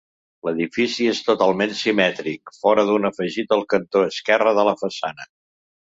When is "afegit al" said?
3.11-3.65